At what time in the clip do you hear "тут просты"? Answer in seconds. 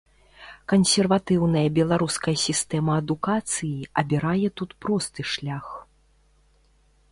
4.61-5.21